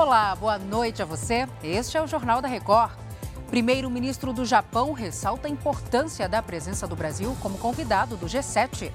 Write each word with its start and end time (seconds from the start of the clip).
Olá, 0.00 0.34
boa 0.34 0.58
noite 0.58 1.02
a 1.02 1.04
você. 1.04 1.46
Este 1.62 1.98
é 1.98 2.02
o 2.02 2.06
Jornal 2.06 2.40
da 2.40 2.48
Record. 2.48 2.92
Primeiro-ministro 3.50 4.32
do 4.32 4.46
Japão 4.46 4.94
ressalta 4.94 5.46
a 5.46 5.50
importância 5.50 6.26
da 6.26 6.40
presença 6.40 6.88
do 6.88 6.96
Brasil 6.96 7.36
como 7.42 7.58
convidado 7.58 8.16
do 8.16 8.24
G7. 8.24 8.90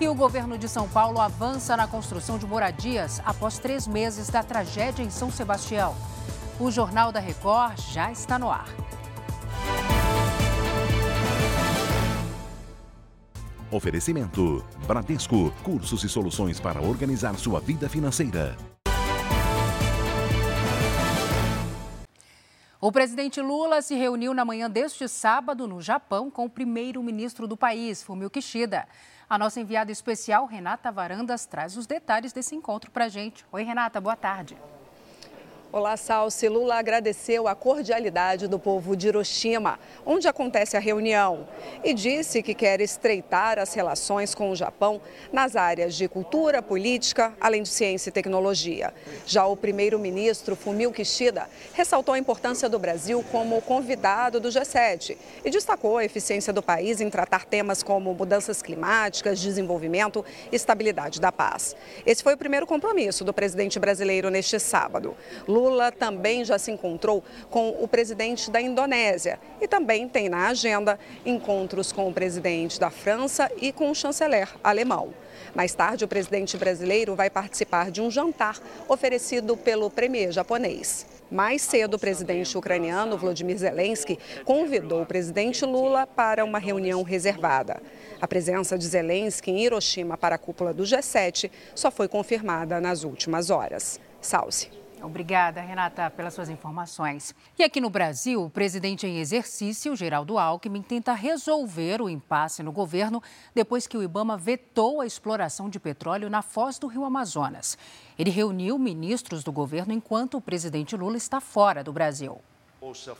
E 0.00 0.08
o 0.08 0.14
governo 0.14 0.56
de 0.56 0.66
São 0.66 0.88
Paulo 0.88 1.20
avança 1.20 1.76
na 1.76 1.86
construção 1.86 2.38
de 2.38 2.46
moradias 2.46 3.20
após 3.26 3.58
três 3.58 3.86
meses 3.86 4.30
da 4.30 4.42
tragédia 4.42 5.02
em 5.02 5.10
São 5.10 5.30
Sebastião. 5.30 5.94
O 6.58 6.70
Jornal 6.70 7.12
da 7.12 7.20
Record 7.20 7.78
já 7.92 8.10
está 8.10 8.38
no 8.38 8.50
ar. 8.50 8.70
Oferecimento: 13.70 14.64
Bradesco, 14.86 15.52
cursos 15.62 16.02
e 16.02 16.08
soluções 16.08 16.58
para 16.58 16.80
organizar 16.80 17.34
sua 17.34 17.60
vida 17.60 17.90
financeira. 17.90 18.56
O 22.78 22.92
presidente 22.92 23.40
Lula 23.40 23.80
se 23.80 23.94
reuniu 23.94 24.34
na 24.34 24.44
manhã 24.44 24.68
deste 24.68 25.08
sábado 25.08 25.66
no 25.66 25.80
Japão 25.80 26.30
com 26.30 26.44
o 26.44 26.50
primeiro-ministro 26.50 27.48
do 27.48 27.56
país, 27.56 28.02
Fumio 28.02 28.28
Kishida. 28.28 28.86
A 29.30 29.38
nossa 29.38 29.58
enviada 29.58 29.90
especial, 29.90 30.44
Renata 30.44 30.92
Varandas, 30.92 31.46
traz 31.46 31.74
os 31.78 31.86
detalhes 31.86 32.34
desse 32.34 32.54
encontro 32.54 32.90
para 32.90 33.06
a 33.06 33.08
gente. 33.08 33.46
Oi, 33.50 33.62
Renata, 33.62 33.98
boa 33.98 34.14
tarde. 34.14 34.58
Olá, 35.76 35.94
Salsi. 35.98 36.48
Lula 36.48 36.76
agradeceu 36.76 37.46
a 37.46 37.54
cordialidade 37.54 38.48
do 38.48 38.58
povo 38.58 38.96
de 38.96 39.08
Hiroshima, 39.08 39.78
onde 40.06 40.26
acontece 40.26 40.74
a 40.74 40.80
reunião, 40.80 41.46
e 41.84 41.92
disse 41.92 42.42
que 42.42 42.54
quer 42.54 42.80
estreitar 42.80 43.58
as 43.58 43.74
relações 43.74 44.34
com 44.34 44.50
o 44.50 44.56
Japão 44.56 45.02
nas 45.30 45.54
áreas 45.54 45.94
de 45.94 46.08
cultura, 46.08 46.62
política, 46.62 47.34
além 47.38 47.62
de 47.62 47.68
ciência 47.68 48.08
e 48.08 48.12
tecnologia. 48.12 48.94
Já 49.26 49.44
o 49.44 49.54
primeiro-ministro 49.54 50.56
Fumio 50.56 50.90
Kishida 50.90 51.46
ressaltou 51.74 52.14
a 52.14 52.18
importância 52.18 52.70
do 52.70 52.78
Brasil 52.78 53.22
como 53.30 53.60
convidado 53.60 54.40
do 54.40 54.48
G7 54.48 55.14
e 55.44 55.50
destacou 55.50 55.98
a 55.98 56.04
eficiência 56.06 56.54
do 56.54 56.62
país 56.62 57.02
em 57.02 57.10
tratar 57.10 57.44
temas 57.44 57.82
como 57.82 58.14
mudanças 58.14 58.62
climáticas, 58.62 59.38
desenvolvimento 59.38 60.24
e 60.50 60.56
estabilidade 60.56 61.20
da 61.20 61.30
paz. 61.30 61.76
Esse 62.06 62.22
foi 62.22 62.32
o 62.32 62.38
primeiro 62.38 62.66
compromisso 62.66 63.22
do 63.22 63.34
presidente 63.34 63.78
brasileiro 63.78 64.30
neste 64.30 64.58
sábado. 64.58 65.14
Lula 65.46 65.65
Lula 65.68 65.90
também 65.90 66.44
já 66.44 66.58
se 66.58 66.70
encontrou 66.70 67.24
com 67.50 67.70
o 67.80 67.88
presidente 67.88 68.50
da 68.50 68.60
Indonésia 68.60 69.40
e 69.60 69.66
também 69.66 70.08
tem 70.08 70.28
na 70.28 70.48
agenda 70.48 70.98
encontros 71.24 71.90
com 71.90 72.08
o 72.08 72.12
presidente 72.12 72.78
da 72.78 72.88
França 72.88 73.50
e 73.60 73.72
com 73.72 73.90
o 73.90 73.94
chanceler 73.94 74.48
alemão. 74.62 75.12
Mais 75.54 75.74
tarde, 75.74 76.04
o 76.04 76.08
presidente 76.08 76.56
brasileiro 76.56 77.14
vai 77.14 77.28
participar 77.28 77.90
de 77.90 78.00
um 78.00 78.10
jantar 78.10 78.58
oferecido 78.88 79.56
pelo 79.56 79.90
premier 79.90 80.30
japonês. 80.30 81.06
Mais 81.30 81.62
cedo, 81.62 81.94
o 81.94 81.98
presidente 81.98 82.56
ucraniano 82.56 83.18
Volodymyr 83.18 83.58
Zelensky 83.58 84.18
convidou 84.44 85.02
o 85.02 85.06
presidente 85.06 85.64
Lula 85.64 86.06
para 86.06 86.44
uma 86.44 86.58
reunião 86.58 87.02
reservada. 87.02 87.82
A 88.20 88.28
presença 88.28 88.78
de 88.78 88.86
Zelensky 88.86 89.50
em 89.50 89.64
Hiroshima 89.64 90.16
para 90.16 90.36
a 90.36 90.38
cúpula 90.38 90.72
do 90.72 90.84
G7 90.84 91.50
só 91.74 91.90
foi 91.90 92.06
confirmada 92.06 92.80
nas 92.80 93.02
últimas 93.02 93.50
horas. 93.50 93.98
Salce. 94.20 94.85
Obrigada, 95.02 95.60
Renata, 95.60 96.10
pelas 96.10 96.34
suas 96.34 96.48
informações. 96.48 97.34
E 97.58 97.62
aqui 97.62 97.80
no 97.80 97.90
Brasil, 97.90 98.42
o 98.42 98.50
presidente 98.50 99.06
em 99.06 99.18
exercício, 99.18 99.94
Geraldo 99.94 100.38
Alckmin, 100.38 100.82
tenta 100.82 101.12
resolver 101.12 102.00
o 102.00 102.08
impasse 102.08 102.62
no 102.62 102.72
governo 102.72 103.22
depois 103.54 103.86
que 103.86 103.96
o 103.96 104.02
Ibama 104.02 104.36
vetou 104.36 105.00
a 105.00 105.06
exploração 105.06 105.68
de 105.68 105.78
petróleo 105.78 106.30
na 106.30 106.42
foz 106.42 106.78
do 106.78 106.86
Rio 106.86 107.04
Amazonas. 107.04 107.76
Ele 108.18 108.30
reuniu 108.30 108.78
ministros 108.78 109.44
do 109.44 109.52
governo 109.52 109.92
enquanto 109.92 110.38
o 110.38 110.40
presidente 110.40 110.96
Lula 110.96 111.16
está 111.16 111.40
fora 111.40 111.84
do 111.84 111.92
Brasil. 111.92 112.40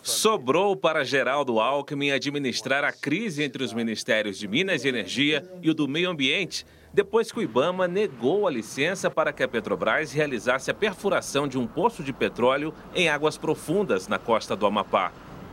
Sobrou 0.03 0.77
para 0.77 1.05
Geraldo 1.05 1.59
Alckmin 1.59 2.11
administrar 2.11 2.85
a 2.85 2.93
crise 2.93 3.43
entre 3.43 3.65
os 3.65 3.73
ministérios 3.73 4.39
de 4.39 4.47
Minas 4.47 4.85
e 4.85 4.89
Energia 4.89 5.49
e 5.61 5.69
o 5.71 5.75
do 5.75 5.89
Meio 5.89 6.11
Ambiente 6.11 6.65
depois 6.97 7.31
que 7.31 7.39
o 7.39 7.43
Ibama 7.43 7.87
negou 7.87 8.47
a 8.47 8.51
licença 8.51 9.11
para 9.11 9.31
que 9.31 9.43
a 9.43 9.49
Petrobras 9.49 10.13
realizasse 10.13 10.71
a 10.71 10.75
perfuração 10.75 11.47
de 11.47 11.59
um 11.59 11.67
poço 11.67 12.03
de 12.03 12.11
petróleo 12.11 12.73
em 12.95 13.07
águas 13.07 13.37
profundas 13.37 14.09
na 14.09 14.19
costa 14.19 14.57
do 14.57 14.65
Amapá. 14.65 15.13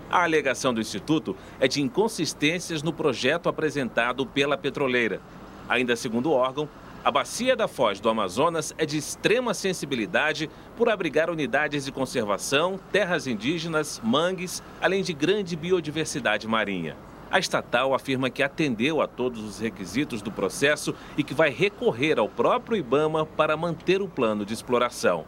A 0.09 0.23
alegação 0.23 0.73
do 0.73 0.79
Instituto 0.79 1.35
é 1.59 1.67
de 1.67 1.81
inconsistências 1.81 2.81
no 2.81 2.93
projeto 2.93 3.49
apresentado 3.49 4.25
pela 4.25 4.57
petroleira. 4.57 5.19
Ainda 5.67 5.97
segundo 5.97 6.29
o 6.29 6.33
órgão, 6.33 6.69
a 7.03 7.11
bacia 7.11 7.57
da 7.57 7.67
Foz 7.67 7.99
do 7.99 8.07
Amazonas 8.07 8.73
é 8.77 8.85
de 8.85 8.97
extrema 8.97 9.53
sensibilidade 9.53 10.49
por 10.77 10.87
abrigar 10.87 11.29
unidades 11.29 11.83
de 11.83 11.91
conservação, 11.91 12.79
terras 12.89 13.27
indígenas, 13.27 13.99
mangues, 14.01 14.63
além 14.81 15.03
de 15.03 15.11
grande 15.11 15.57
biodiversidade 15.57 16.47
marinha. 16.47 16.95
A 17.33 17.39
estatal 17.39 17.95
afirma 17.95 18.29
que 18.29 18.43
atendeu 18.43 19.01
a 19.01 19.07
todos 19.07 19.43
os 19.43 19.59
requisitos 19.59 20.21
do 20.21 20.31
processo 20.31 20.93
e 21.17 21.23
que 21.23 21.33
vai 21.33 21.49
recorrer 21.49 22.19
ao 22.19 22.29
próprio 22.29 22.77
Ibama 22.77 23.25
para 23.25 23.57
manter 23.57 24.03
o 24.03 24.07
plano 24.07 24.45
de 24.45 24.53
exploração. 24.53 25.25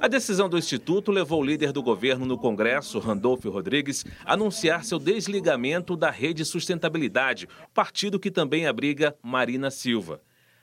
A 0.00 0.08
decisão 0.08 0.48
do 0.48 0.56
Instituto 0.56 1.12
levou 1.12 1.42
o 1.42 1.44
líder 1.44 1.70
do 1.70 1.82
governo 1.82 2.24
no 2.24 2.38
Congresso, 2.38 2.98
Randolfo 2.98 3.50
Rodrigues, 3.50 4.06
a 4.24 4.32
anunciar 4.32 4.86
seu 4.86 4.98
desligamento 4.98 5.98
da 5.98 6.10
Rede 6.10 6.46
Sustentabilidade, 6.46 7.46
partido 7.74 8.18
que 8.18 8.30
também 8.30 8.66
abriga 8.66 9.14
Marina 9.22 9.70
Silva. 9.70 10.22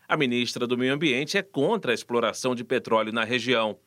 A 0.10 0.18
ministra 0.18 0.66
do 0.66 0.76
Meio 0.76 0.96
Ambiente 0.96 1.38
é 1.38 1.44
contra 1.44 1.92
a 1.92 1.94
exploração 1.94 2.56
de 2.56 2.64
petróleo 2.64 3.14
na 3.14 3.24
região. 3.24 3.78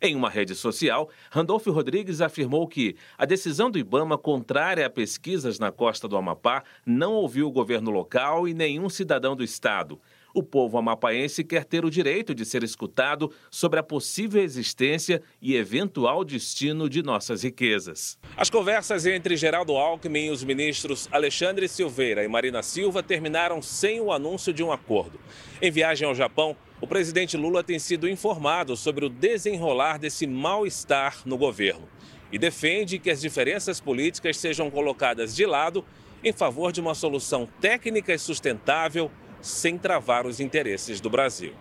Em 0.00 0.14
uma 0.14 0.28
rede 0.28 0.54
social, 0.54 1.08
Randolfo 1.30 1.70
Rodrigues 1.70 2.20
afirmou 2.20 2.68
que 2.68 2.96
a 3.16 3.24
decisão 3.24 3.70
do 3.70 3.78
Ibama 3.78 4.18
contrária 4.18 4.84
a 4.84 4.90
pesquisas 4.90 5.58
na 5.58 5.72
costa 5.72 6.06
do 6.06 6.18
Amapá 6.18 6.62
não 6.84 7.14
ouviu 7.14 7.48
o 7.48 7.52
governo 7.52 7.90
local 7.90 8.46
e 8.46 8.52
nenhum 8.52 8.90
cidadão 8.90 9.34
do 9.34 9.42
estado. 9.42 9.98
O 10.36 10.42
povo 10.42 10.76
amapaense 10.76 11.42
quer 11.42 11.64
ter 11.64 11.82
o 11.82 11.90
direito 11.90 12.34
de 12.34 12.44
ser 12.44 12.62
escutado 12.62 13.32
sobre 13.50 13.80
a 13.80 13.82
possível 13.82 14.42
existência 14.42 15.22
e 15.40 15.56
eventual 15.56 16.22
destino 16.22 16.90
de 16.90 17.02
nossas 17.02 17.42
riquezas. 17.42 18.18
As 18.36 18.50
conversas 18.50 19.06
entre 19.06 19.34
Geraldo 19.34 19.74
Alckmin 19.78 20.26
e 20.26 20.30
os 20.30 20.44
ministros 20.44 21.08
Alexandre 21.10 21.66
Silveira 21.66 22.22
e 22.22 22.28
Marina 22.28 22.62
Silva 22.62 23.02
terminaram 23.02 23.62
sem 23.62 23.98
o 23.98 24.12
anúncio 24.12 24.52
de 24.52 24.62
um 24.62 24.70
acordo. 24.70 25.18
Em 25.62 25.70
viagem 25.70 26.06
ao 26.06 26.14
Japão, 26.14 26.54
o 26.82 26.86
presidente 26.86 27.34
Lula 27.34 27.64
tem 27.64 27.78
sido 27.78 28.06
informado 28.06 28.76
sobre 28.76 29.06
o 29.06 29.08
desenrolar 29.08 29.98
desse 29.98 30.26
mal-estar 30.26 31.22
no 31.24 31.38
governo 31.38 31.88
e 32.30 32.38
defende 32.38 32.98
que 32.98 33.08
as 33.08 33.22
diferenças 33.22 33.80
políticas 33.80 34.36
sejam 34.36 34.70
colocadas 34.70 35.34
de 35.34 35.46
lado 35.46 35.82
em 36.22 36.32
favor 36.32 36.72
de 36.72 36.80
uma 36.80 36.94
solução 36.94 37.48
técnica 37.58 38.12
e 38.12 38.18
sustentável 38.18 39.10
sem 39.46 39.78
travar 39.78 40.26
os 40.26 40.40
interesses 40.40 41.00
do 41.00 41.08
Brasil. 41.08 41.54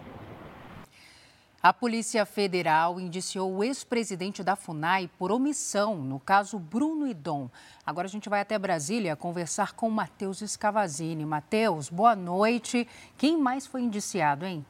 A 1.61 1.73
Polícia 1.73 2.23
Federal 2.27 2.99
indiciou 2.99 3.51
o 3.51 3.63
ex-presidente 3.63 4.43
da 4.43 4.55
FUNAI 4.55 5.09
por 5.17 5.31
omissão 5.31 5.95
no 5.95 6.19
caso 6.19 6.59
Bruno 6.59 7.07
Idom. 7.07 7.49
Agora 7.83 8.07
a 8.07 8.09
gente 8.09 8.29
vai 8.29 8.41
até 8.41 8.57
Brasília 8.59 9.15
conversar 9.15 9.73
com 9.73 9.89
Matheus 9.89 10.41
Escavazini. 10.41 11.25
Matheus, 11.25 11.89
boa 11.89 12.15
noite. 12.15 12.87
Quem 13.17 13.35
mais 13.35 13.65
foi 13.65 13.81
indiciado, 13.81 14.45
hein? 14.45 14.63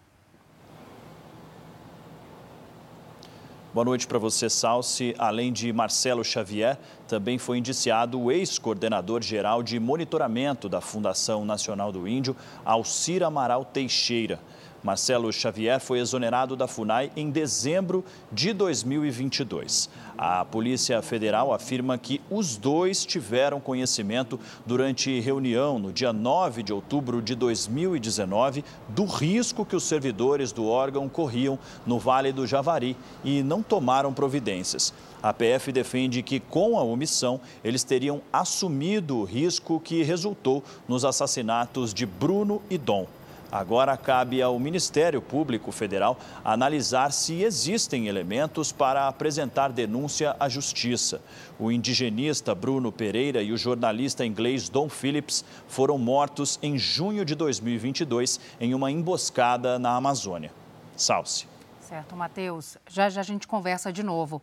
Boa 3.76 3.84
noite 3.84 4.08
para 4.08 4.18
você, 4.18 4.50
Salsi. 4.50 5.14
Além 5.20 5.52
de 5.52 5.74
Marcelo 5.74 6.24
Xavier, 6.24 6.80
também 7.10 7.38
foi 7.38 7.58
indiciado 7.58 8.18
o 8.18 8.32
ex-coordenador 8.32 9.22
geral 9.22 9.62
de 9.62 9.78
monitoramento 9.82 10.70
da 10.70 10.80
Fundação 10.80 11.44
Nacional 11.44 11.92
do 11.92 12.08
Índio, 12.08 12.38
Alcir 12.64 13.22
Amaral 13.22 13.66
Teixeira. 13.66 14.40
Marcelo 14.86 15.34
Xavier 15.34 15.80
foi 15.80 15.98
exonerado 15.98 16.56
da 16.56 16.68
FUNAI 16.68 17.12
em 17.16 17.32
dezembro 17.32 18.06
de 18.32 18.54
2022. 18.54 19.90
A 20.16 20.46
Polícia 20.46 21.02
Federal 21.02 21.52
afirma 21.52 21.98
que 21.98 22.22
os 22.30 22.56
dois 22.56 23.04
tiveram 23.04 23.60
conhecimento 23.60 24.40
durante 24.64 25.20
reunião 25.20 25.80
no 25.80 25.92
dia 25.92 26.14
9 26.14 26.62
de 26.62 26.72
outubro 26.72 27.20
de 27.20 27.34
2019 27.34 28.64
do 28.90 29.06
risco 29.06 29.66
que 29.66 29.76
os 29.76 29.82
servidores 29.82 30.52
do 30.52 30.68
órgão 30.68 31.10
corriam 31.10 31.58
no 31.84 31.98
Vale 31.98 32.32
do 32.32 32.46
Javari 32.46 32.96
e 33.24 33.42
não 33.42 33.64
tomaram 33.64 34.14
providências. 34.14 34.94
A 35.24 35.34
PF 35.34 35.72
defende 35.72 36.22
que, 36.22 36.40
com 36.40 36.78
a 36.78 36.84
omissão, 36.84 37.42
eles 37.64 37.84
teriam 37.84 38.22
assumido 38.32 39.18
o 39.18 39.24
risco 39.24 39.80
que 39.80 40.04
resultou 40.04 40.64
nos 40.88 41.04
assassinatos 41.04 41.92
de 41.92 42.06
Bruno 42.06 42.62
e 42.70 42.78
Dom. 42.78 43.08
Agora 43.56 43.96
cabe 43.96 44.42
ao 44.42 44.60
Ministério 44.60 45.22
Público 45.22 45.72
Federal 45.72 46.18
analisar 46.44 47.14
se 47.14 47.42
existem 47.42 48.10
elementos 48.10 48.74
para 48.74 49.08
apresentar 49.08 49.72
denúncia 49.72 50.36
à 50.38 50.50
Justiça. 50.50 51.22
O 51.58 51.72
indigenista 51.72 52.54
Bruno 52.54 52.92
Pereira 52.92 53.42
e 53.42 53.54
o 53.54 53.58
jornalista 53.58 54.26
inglês 54.26 54.68
Don 54.68 54.90
Phillips 54.90 55.46
foram 55.70 55.98
mortos 55.98 56.60
em 56.62 56.78
junho 56.78 57.24
de 57.24 57.34
2022 57.34 58.42
em 58.60 58.74
uma 58.74 58.92
emboscada 58.92 59.80
na 59.80 59.96
Amazônia. 59.96 60.52
Salce. 60.98 61.48
Certo, 61.80 62.14
Matheus. 62.14 62.78
Já 62.90 63.10
já 63.10 63.22
a 63.22 63.24
gente 63.24 63.48
conversa 63.48 63.94
de 63.94 64.04
novo. 64.04 64.42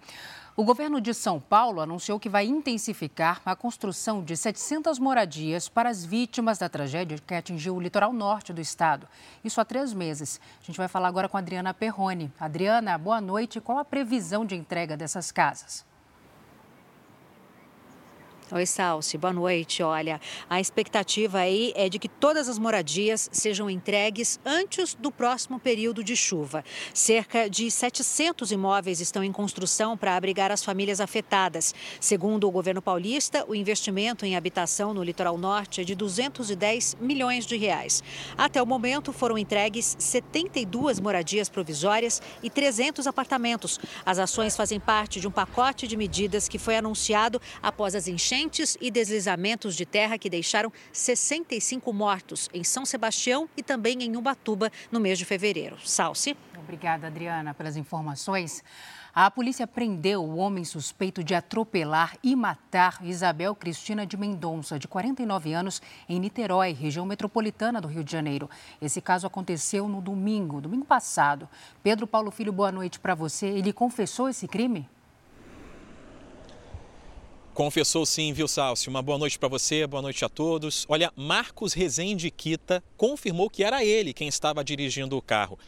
O 0.55 0.65
governo 0.65 1.01
de 1.01 1.15
São 1.15 1.41
Paulo 1.41 1.81
anunciou 1.81 2.21
que 2.21 2.29
vai 2.29 2.45
intensificar 2.45 3.41
a 3.43 3.57
construção 3.57 4.23
de 4.23 4.37
700 4.37 4.99
moradias 4.99 5.67
para 5.67 5.89
as 5.89 6.05
vítimas 6.05 6.59
da 6.59 6.69
tragédia 6.69 7.17
que 7.27 7.35
atingiu 7.35 7.75
o 7.75 7.81
litoral 7.81 8.13
norte 8.13 8.53
do 8.53 8.61
estado. 8.61 9.09
Isso 9.43 9.63
há 9.63 9.65
três 9.65 9.95
meses. 9.95 10.39
A 10.61 10.67
gente 10.67 10.77
vai 10.77 10.89
falar 10.89 11.09
agora 11.09 11.27
com 11.27 11.39
a 11.39 11.41
Adriana 11.41 11.73
Perrone. 11.73 12.31
Adriana, 12.39 12.99
boa 12.99 13.19
noite. 13.19 13.63
Qual 13.63 13.79
a 13.79 13.85
previsão 13.85 14.45
de 14.45 14.55
entrega 14.55 14.95
dessas 14.95 15.33
casas? 15.33 15.91
Oi, 18.55 18.67
Salsi, 18.67 19.17
boa 19.17 19.33
noite. 19.33 19.83
Olha, 19.83 20.21
a 20.51 20.61
expectativa 20.61 21.39
aí 21.39 21.73
é 21.75 21.89
de 21.89 21.99
que 21.99 22.07
todas 22.07 22.51
as 22.51 22.59
moradias 22.59 23.31
sejam 23.33 23.71
entregues 23.71 24.39
antes 24.45 24.93
do 24.93 25.11
próximo 25.11 25.59
período 25.59 26.05
de 26.05 26.15
chuva. 26.15 26.63
Cerca 26.93 27.49
de 27.49 27.71
700 27.71 28.53
imóveis 28.53 29.01
estão 29.01 29.25
em 29.25 29.33
construção 29.33 29.97
para 29.97 30.17
abrigar 30.17 30.53
as 30.53 30.63
famílias 30.63 31.01
afetadas. 31.01 31.75
Segundo 31.99 32.47
o 32.47 32.51
governo 32.51 32.83
paulista, 32.83 33.43
o 33.49 33.55
investimento 33.55 34.27
em 34.27 34.37
habitação 34.37 34.93
no 34.93 35.03
litoral 35.03 35.39
norte 35.39 35.81
é 35.81 35.85
de 35.85 35.95
210 35.95 36.99
milhões 37.01 37.47
de 37.47 37.57
reais. 37.57 38.03
Até 38.37 38.63
o 38.63 38.67
momento 38.67 39.15
foram 39.15 39.39
entregues 39.39 39.97
72 39.99 41.01
moradias 41.01 41.49
provisórias 41.49 42.21
e 42.43 42.51
300 42.51 43.07
apartamentos. 43.07 43.81
As 44.05 44.19
ações 44.19 44.55
fazem 44.55 44.79
parte 44.79 45.21
de 45.21 45.27
um 45.27 45.31
pacote 45.31 45.89
de 45.89 45.97
medidas 45.97 46.51
que 46.51 46.59
foi 46.59 46.77
anunciado 46.77 47.41
após 47.63 47.95
as 47.95 48.07
enchentes 48.07 48.42
enchentes 48.43 48.77
e 48.81 48.91
deslizamentos 48.91 49.77
de 49.77 49.87
terra 49.87 50.19
que 50.19 50.29
deixaram 50.29 50.73
65 50.93 51.93
mortos 51.93 52.49
em 52.53 52.65
São 52.65 52.85
Sebastião 52.85 53.49
e 53.57 53.63
também 53.63 54.03
em 54.03 54.17
Ubatuba 54.17 54.71
no 54.91 54.99
mês 54.99 55.19
de 55.19 55.25
fevereiro. 55.25 55.77
Salce. 55.85 56.37
Obrigada, 56.59 57.07
Adriana, 57.07 57.55
pelas 57.55 57.77
informações. 57.77 58.63
A 59.15 59.31
polícia 59.31 59.67
prendeu 59.67 60.25
o 60.25 60.37
homem 60.37 60.65
suspeito 60.65 61.23
de 61.23 61.35
atropelar 61.35 62.17
e 62.23 62.35
matar 62.35 62.99
Isabel 63.03 63.55
Cristina 63.55 64.07
de 64.07 64.17
Mendonça, 64.17 64.79
de 64.79 64.89
49 64.89 65.53
anos, 65.53 65.83
em 66.09 66.19
Niterói, 66.19 66.73
região 66.73 67.05
metropolitana 67.05 67.81
do 67.81 67.89
Rio 67.89 68.03
de 68.03 68.11
Janeiro. 68.11 68.49
Esse 68.81 69.01
caso 69.01 69.27
aconteceu 69.27 69.87
no 69.87 70.01
domingo, 70.01 70.61
domingo 70.61 70.87
passado. 70.87 71.49
Pedro 71.83 72.07
Paulo 72.07 72.31
Filho, 72.31 72.53
boa 72.53 72.73
noite 72.73 72.99
para 72.99 73.15
você. 73.15 73.47
Ele 73.47 73.73
confessou 73.73 74.29
esse 74.29 74.49
crime? 74.49 74.89
Confessou 77.55 78.07
sim, 78.07 78.33
viu, 78.33 78.49
Salsi? 78.49 78.89
Uma 78.89 79.03
boa 79.03 79.19
noite 79.19 79.39
para 79.39 79.47
você, 79.47 79.87
boa 79.87 80.01
noite 80.01 80.25
a 80.25 80.29
todos. 80.29 80.87
Olha, 80.89 81.13
Marcos 81.15 81.75
Rezende 81.75 82.31
Quita 82.31 82.83
confirmou 82.97 83.51
que 83.51 83.63
era 83.63 83.85
ele 83.85 84.15
quem 84.15 84.27
estava 84.27 84.65
dirigindo 84.65 85.19
o 85.19 85.21
carro. 85.21 85.59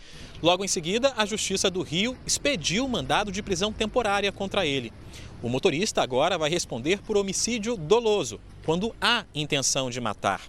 Logo 0.42 0.64
em 0.64 0.69
seguida, 0.69 1.12
a 1.14 1.26
Justiça 1.26 1.70
do 1.70 1.82
Rio 1.82 2.16
expediu 2.26 2.86
o 2.86 2.88
mandado 2.88 3.31
de 3.31 3.42
prisão 3.42 3.70
temporária 3.70 4.32
contra 4.32 4.64
ele. 4.64 4.94
O 5.42 5.48
motorista 5.50 6.02
agora 6.02 6.38
vai 6.38 6.48
responder 6.48 7.02
por 7.02 7.19
homicídio 7.19 7.76
doloso, 7.76 8.40
quando 8.64 8.96
há 8.98 9.26
intenção 9.34 9.90
de 9.90 10.00
matar. 10.00 10.40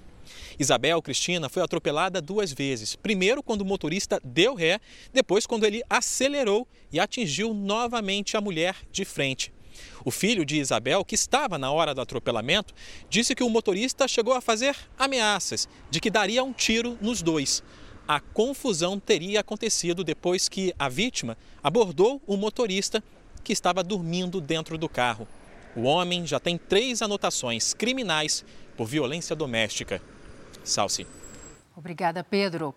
Isabel 0.58 1.02
Cristina 1.02 1.50
foi 1.50 1.62
atropelada 1.62 2.22
duas 2.22 2.54
vezes. 2.54 2.96
Primeiro, 2.96 3.44
quando 3.44 3.60
o 3.60 3.66
motorista 3.66 4.22
deu 4.24 4.56
ré, 4.56 4.80
depois, 5.14 5.46
quando 5.46 5.66
ele 5.66 5.84
acelerou 5.90 6.66
e 6.94 6.98
atingiu 6.98 7.54
novamente 7.54 8.38
a 8.38 8.42
mulher 8.42 8.78
de 8.90 9.04
frente. 9.04 9.52
O 10.04 10.12
filho 10.12 10.46
de 10.46 10.58
Isabel, 10.58 11.04
que 11.04 11.16
estava 11.16 11.58
na 11.58 11.72
hora 11.72 11.94
do 11.94 12.02
atropelamento, 12.02 12.74
disse 13.10 13.36
que 13.36 13.44
o 13.44 13.50
motorista 13.50 14.08
chegou 14.08 14.34
a 14.34 14.42
fazer 14.42 14.76
ameaças 14.98 15.68
de 15.90 16.00
que 16.00 16.10
daria 16.10 16.44
um 16.44 16.54
tiro 16.54 16.98
nos 17.02 17.22
dois. 17.22 17.64
A 18.08 18.20
confusão 18.20 19.00
teria 19.00 19.40
acontecido 19.40 20.04
depois 20.04 20.48
que 20.48 20.74
a 20.78 20.88
vítima 20.88 21.38
abordou 21.64 22.22
o 22.28 22.38
motorista 22.38 23.04
que 23.44 23.54
estava 23.54 23.84
dormindo 23.84 24.40
dentro 24.40 24.78
do 24.78 24.88
carro. 24.88 25.28
O 25.76 25.84
homem 25.84 26.26
já 26.26 26.40
tem 26.40 26.58
três 26.58 27.02
anotações 27.02 27.74
criminais 27.74 28.46
por 28.78 28.86
violência 28.88 29.36
doméstica. 29.36 30.02
Salsi. 30.64 31.06
Obrigada, 31.76 32.24
Pedro. 32.24 32.74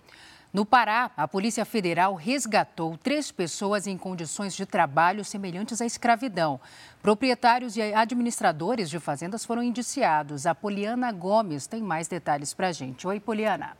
No 0.50 0.64
Pará, 0.64 1.10
a 1.14 1.28
Polícia 1.28 1.64
Federal 1.66 2.14
resgatou 2.14 2.96
três 2.96 3.30
pessoas 3.30 3.86
em 3.86 3.98
condições 3.98 4.54
de 4.54 4.64
trabalho 4.64 5.22
semelhantes 5.22 5.82
à 5.82 5.86
escravidão. 5.86 6.58
Proprietários 7.02 7.76
e 7.76 7.82
administradores 7.82 8.88
de 8.88 8.98
fazendas 8.98 9.44
foram 9.44 9.62
indiciados. 9.62 10.46
A 10.46 10.54
Poliana 10.54 11.12
Gomes 11.12 11.66
tem 11.66 11.82
mais 11.82 12.08
detalhes 12.08 12.54
para 12.54 12.68
a 12.68 12.72
gente. 12.72 13.06
Oi, 13.06 13.20
Poliana. 13.20 13.76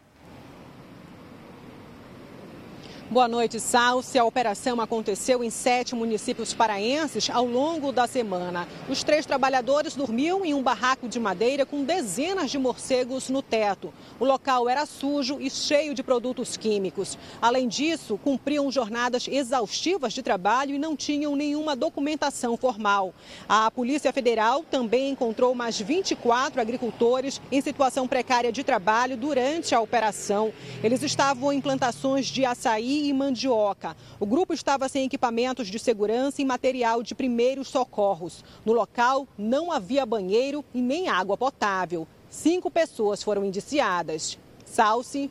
Boa 3.10 3.26
noite, 3.26 3.58
Salsi. 3.58 4.19
A 4.19 4.25
operação 4.26 4.82
aconteceu 4.82 5.43
em 5.43 5.49
sete 5.49 5.94
municípios 5.94 6.52
paraenses 6.52 7.31
ao 7.31 7.46
longo 7.46 7.90
da 7.90 8.06
semana. 8.06 8.69
Os 8.87 9.02
três 9.02 9.25
trabalhadores 9.25 9.94
dormiam 9.94 10.44
em 10.44 10.52
um 10.52 10.62
barraco 10.62 11.08
de 11.08 11.19
madeira 11.19 11.64
com 11.64 11.84
dezenas 11.84 12.50
de 12.50 12.58
morcegos 12.58 13.31
no 13.31 13.40
teto. 13.40 13.94
O 14.20 14.26
local 14.26 14.69
era 14.69 14.84
sujo 14.84 15.38
e 15.40 15.49
cheio 15.49 15.94
de 15.94 16.02
produtos 16.02 16.58
químicos. 16.58 17.16
Além 17.40 17.66
disso, 17.66 18.20
cumpriam 18.22 18.70
jornadas 18.70 19.26
exaustivas 19.26 20.12
de 20.12 20.22
trabalho 20.22 20.75
e 20.75 20.78
não 20.78 20.94
tinham 20.94 21.34
nenhuma 21.34 21.75
documentação 21.75 22.58
formal. 22.58 23.14
A 23.49 23.70
Polícia 23.70 24.12
Federal 24.12 24.62
também 24.70 25.12
encontrou 25.12 25.54
mais 25.54 25.81
24 25.81 26.61
agricultores 26.61 27.40
em 27.50 27.62
situação 27.62 28.06
precária 28.06 28.52
de 28.52 28.62
trabalho 28.62 29.16
durante 29.16 29.75
a 29.75 29.81
operação. 29.81 30.52
Eles 30.84 31.02
estavam 31.02 31.50
em 31.50 31.61
plantações 31.62 32.26
de 32.26 32.44
açaí 32.44 32.97
e 33.06 33.12
mandioca. 33.12 33.96
O 34.18 34.26
grupo 34.26 34.52
estava 34.52 34.88
sem 34.88 35.04
equipamentos 35.04 35.68
de 35.68 35.78
segurança 35.78 36.42
e 36.42 36.44
material 36.44 37.02
de 37.02 37.14
primeiros 37.14 37.68
socorros. 37.68 38.44
No 38.64 38.72
local 38.72 39.26
não 39.36 39.70
havia 39.70 40.04
banheiro 40.04 40.64
e 40.74 40.80
nem 40.80 41.08
água 41.08 41.36
potável. 41.36 42.06
Cinco 42.30 42.70
pessoas 42.70 43.22
foram 43.22 43.44
indiciadas. 43.44 44.38
Salce. 44.64 45.30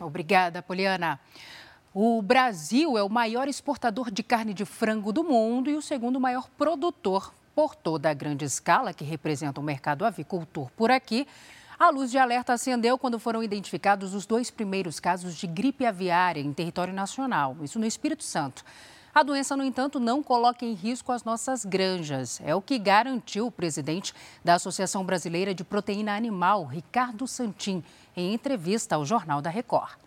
Obrigada, 0.00 0.62
Poliana. 0.62 1.20
O 1.94 2.22
Brasil 2.22 2.96
é 2.96 3.02
o 3.02 3.08
maior 3.08 3.46
exportador 3.46 4.10
de 4.10 4.22
carne 4.22 4.54
de 4.54 4.64
frango 4.64 5.12
do 5.12 5.22
mundo 5.22 5.70
e 5.70 5.74
o 5.74 5.82
segundo 5.82 6.18
maior 6.18 6.48
produtor 6.56 7.34
por 7.54 7.74
toda 7.74 8.10
a 8.10 8.14
grande 8.14 8.44
escala 8.44 8.94
que 8.94 9.04
representa 9.04 9.60
o 9.60 9.62
mercado 9.62 10.04
avicultor 10.04 10.70
por 10.76 10.90
aqui. 10.90 11.26
A 11.82 11.90
luz 11.90 12.12
de 12.12 12.16
alerta 12.16 12.52
acendeu 12.52 12.96
quando 12.96 13.18
foram 13.18 13.42
identificados 13.42 14.14
os 14.14 14.24
dois 14.24 14.52
primeiros 14.52 15.00
casos 15.00 15.34
de 15.34 15.48
gripe 15.48 15.84
aviária 15.84 16.40
em 16.40 16.52
território 16.52 16.94
nacional, 16.94 17.56
isso 17.60 17.76
no 17.76 17.84
Espírito 17.84 18.22
Santo. 18.22 18.64
A 19.12 19.24
doença, 19.24 19.56
no 19.56 19.64
entanto, 19.64 19.98
não 19.98 20.22
coloca 20.22 20.64
em 20.64 20.74
risco 20.74 21.10
as 21.10 21.24
nossas 21.24 21.64
granjas. 21.64 22.40
É 22.44 22.54
o 22.54 22.62
que 22.62 22.78
garantiu 22.78 23.48
o 23.48 23.50
presidente 23.50 24.14
da 24.44 24.54
Associação 24.54 25.04
Brasileira 25.04 25.52
de 25.52 25.64
Proteína 25.64 26.14
Animal, 26.14 26.64
Ricardo 26.66 27.26
Santin, 27.26 27.82
em 28.16 28.32
entrevista 28.32 28.94
ao 28.94 29.04
Jornal 29.04 29.42
da 29.42 29.50
Record. 29.50 29.98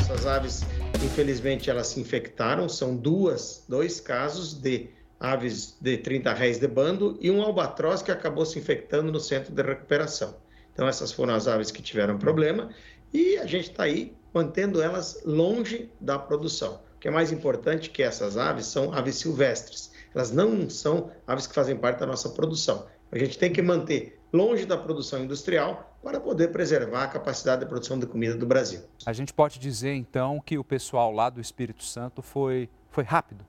Essas 0.00 0.26
aves, 0.26 0.62
infelizmente, 1.04 1.68
elas 1.68 1.88
se 1.88 2.00
infectaram. 2.00 2.66
São 2.66 2.96
duas, 2.96 3.62
dois 3.68 4.00
casos 4.00 4.54
de 4.54 4.88
aves 5.20 5.76
de 5.80 5.96
30 5.98 6.32
réis 6.32 6.58
de 6.58 6.68
bando 6.68 7.18
e 7.20 7.30
um 7.30 7.42
albatroz 7.42 8.02
que 8.02 8.10
acabou 8.10 8.46
se 8.46 8.58
infectando 8.58 9.10
no 9.10 9.20
centro 9.20 9.52
de 9.52 9.62
recuperação. 9.62 10.36
Então, 10.72 10.86
essas 10.86 11.12
foram 11.12 11.34
as 11.34 11.48
aves 11.48 11.70
que 11.70 11.82
tiveram 11.82 12.18
problema 12.18 12.70
e 13.12 13.36
a 13.38 13.46
gente 13.46 13.70
está 13.70 13.84
aí 13.84 14.16
mantendo 14.32 14.80
elas 14.80 15.22
longe 15.24 15.90
da 16.00 16.18
produção. 16.18 16.80
O 16.96 17.00
que 17.00 17.08
é 17.08 17.10
mais 17.10 17.32
importante 17.32 17.90
é 17.90 17.92
que 17.92 18.02
essas 18.02 18.36
aves 18.36 18.66
são 18.66 18.92
aves 18.92 19.16
silvestres. 19.16 19.90
Elas 20.14 20.30
não 20.30 20.68
são 20.70 21.10
aves 21.26 21.46
que 21.46 21.54
fazem 21.54 21.76
parte 21.76 22.00
da 22.00 22.06
nossa 22.06 22.28
produção. 22.30 22.86
A 23.10 23.18
gente 23.18 23.38
tem 23.38 23.52
que 23.52 23.62
manter 23.62 24.20
longe 24.32 24.66
da 24.66 24.76
produção 24.76 25.24
industrial 25.24 25.96
para 26.02 26.20
poder 26.20 26.48
preservar 26.48 27.04
a 27.04 27.08
capacidade 27.08 27.62
de 27.62 27.66
produção 27.66 27.98
de 27.98 28.06
comida 28.06 28.36
do 28.36 28.46
Brasil. 28.46 28.80
A 29.04 29.12
gente 29.12 29.32
pode 29.32 29.58
dizer 29.58 29.94
então 29.94 30.40
que 30.44 30.58
o 30.58 30.64
pessoal 30.64 31.10
lá 31.10 31.30
do 31.30 31.40
Espírito 31.40 31.82
Santo 31.82 32.22
foi, 32.22 32.68
foi 32.90 33.04
rápido 33.04 33.44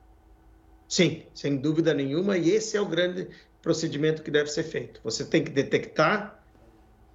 Sim, 0.89 1.21
sem 1.35 1.55
dúvida 1.55 1.93
nenhuma, 1.93 2.35
e 2.35 2.49
esse 2.49 2.75
é 2.75 2.81
o 2.81 2.85
grande 2.85 3.27
procedimento 3.61 4.23
que 4.23 4.31
deve 4.31 4.49
ser 4.49 4.63
feito. 4.63 4.99
Você 5.03 5.23
tem 5.23 5.43
que 5.43 5.51
detectar, 5.51 6.43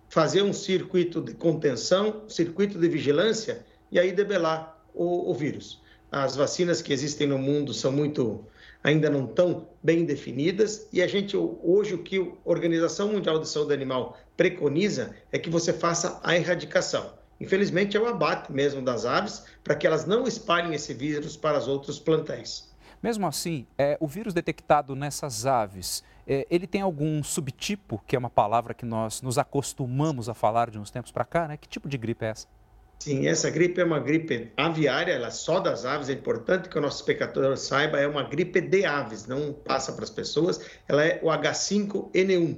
fazer 0.09 0.43
um 0.43 0.53
circuito 0.53 1.21
de 1.21 1.35
contenção, 1.35 2.23
circuito 2.29 2.79
de 2.79 2.89
vigilância 2.89 3.67
e 3.91 3.99
aí 3.99 4.13
debelar 4.13 4.81
o, 4.95 5.29
o 5.29 5.35
vírus. 5.35 5.83
As 6.13 6.37
vacinas 6.37 6.81
que 6.81 6.93
existem 6.93 7.27
no 7.27 7.37
mundo 7.37 7.75
são 7.75 7.91
muito 7.91 8.47
ainda 8.85 9.11
não 9.11 9.27
tão 9.27 9.67
bem 9.83 10.05
definidas 10.05 10.87
e 10.93 11.03
a 11.03 11.09
gente 11.09 11.37
hoje 11.37 11.95
o 11.95 12.03
que 12.03 12.19
a 12.19 12.49
Organização 12.49 13.09
Mundial 13.09 13.41
de 13.41 13.49
Saúde 13.49 13.75
Animal 13.75 14.17
preconiza 14.37 15.17
é 15.33 15.39
que 15.39 15.51
você 15.51 15.73
faça 15.73 16.21
a 16.23 16.37
erradicação. 16.37 17.15
Infelizmente 17.41 17.97
é 17.97 18.01
o 18.01 18.07
abate 18.07 18.53
mesmo 18.53 18.83
das 18.83 19.05
aves 19.05 19.43
para 19.65 19.75
que 19.75 19.85
elas 19.85 20.07
não 20.07 20.29
espalhem 20.29 20.75
esse 20.75 20.95
vírus 20.95 21.37
para 21.37 21.59
os 21.59 21.67
outros 21.67 21.99
plantéis. 21.99 22.73
Mesmo 23.05 23.27
assim, 23.27 23.67
é, 23.77 23.99
o 24.01 24.09
vírus 24.09 24.33
detectado 24.33 24.97
nessas 24.97 25.45
aves, 25.45 26.03
é, 26.27 26.47
ele 26.49 26.67
tem 26.67 26.81
algum 26.81 27.23
subtipo, 27.23 28.03
que 28.07 28.17
é 28.17 28.19
uma 28.19 28.31
palavra 28.31 28.73
que 28.73 28.87
nós 28.87 29.21
nos 29.21 29.37
acostumamos 29.37 30.27
a 30.27 30.33
falar 30.33 30.71
de 30.71 30.79
uns 30.79 30.91
tempos 30.91 31.13
para 31.13 31.27
cá, 31.27 31.47
né? 31.47 31.59
Que 31.59 31.69
tipo 31.69 31.87
de 31.87 31.99
gripe 31.99 32.25
é 32.25 32.29
essa? 32.29 32.47
Sim, 33.01 33.27
essa 33.27 33.51
gripe 33.51 33.79
é 33.79 33.85
uma 33.85 34.01
gripe 34.01 34.51
aviária, 34.57 35.13
ela 35.13 35.27
é 35.27 35.31
só 35.31 35.61
das 35.61 35.85
aves, 35.85 36.09
é 36.09 36.15
importante 36.15 36.71
que 36.71 36.79
o 36.79 36.81
nosso 36.81 36.97
espectador 36.97 37.55
saiba, 37.59 38.01
é 38.01 38.09
uma 38.09 38.23
gripe 38.23 38.63
de 38.63 38.87
aves, 38.87 39.27
não 39.27 39.53
passa 39.53 39.93
para 39.93 40.05
as 40.05 40.11
pessoas, 40.11 40.65
ela 40.89 41.05
é 41.05 41.21
o 41.23 41.27
H5N1. 41.27 42.57